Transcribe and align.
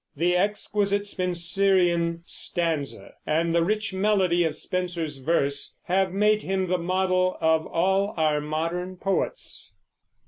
The 0.15 0.35
exquisite 0.35 1.05
Spenserian 1.05 2.23
stanza 2.25 3.13
and 3.27 3.53
the 3.53 3.63
rich 3.63 3.93
melody 3.93 4.43
of 4.45 4.55
Spenser's 4.55 5.19
verse 5.19 5.77
have 5.83 6.11
made 6.11 6.41
him 6.41 6.65
the 6.65 6.79
model 6.79 7.37
of 7.39 7.67
all 7.67 8.15
our 8.17 8.41
modern 8.41 8.97
poets. 8.97 9.75